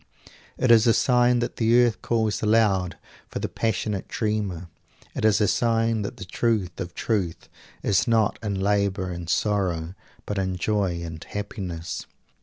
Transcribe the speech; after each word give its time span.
It 0.57 0.71
is 0.71 0.87
a 0.87 0.95
sign 0.95 1.41
that 1.41 1.57
the 1.57 1.79
earth 1.79 2.01
calls 2.01 2.41
aloud 2.41 2.97
for 3.29 3.37
the 3.37 3.47
passionate 3.47 4.07
dreamer. 4.07 4.67
It 5.13 5.23
is 5.23 5.39
a 5.39 5.47
sign 5.47 6.01
that 6.01 6.17
the 6.17 6.25
truth 6.25 6.79
of 6.79 6.95
truth 6.95 7.47
is 7.83 8.07
not 8.07 8.39
in 8.41 8.59
labor 8.59 9.11
and 9.11 9.29
sorrow, 9.29 9.93
but 10.25 10.39
in 10.39 10.55
joy 10.55 11.03
and 11.03 11.23
happiness. 11.23 12.07